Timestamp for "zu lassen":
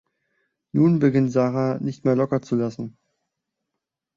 2.41-2.97